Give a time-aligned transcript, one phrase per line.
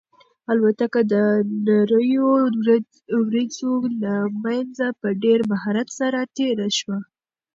[0.51, 1.15] الوتکه د
[1.65, 2.27] نريو
[3.25, 6.97] وريځو له منځه په ډېر مهارت سره تېره شوه.